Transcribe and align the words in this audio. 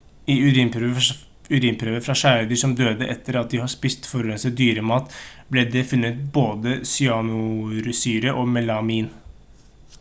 i 0.35 0.35
urinprøver 0.45 1.99
fra 2.05 2.15
kjæledyr 2.21 2.59
som 2.61 2.71
døde 2.79 3.09
etter 3.15 3.37
at 3.41 3.51
de 3.53 3.59
har 3.65 3.69
spist 3.75 4.09
forurenset 4.13 4.57
dyremat 4.63 5.13
ble 5.55 5.67
det 5.75 5.85
funnet 5.93 6.25
både 6.41 6.75
cyanursyre 6.95 8.37
og 8.45 8.53
melamin 8.57 9.11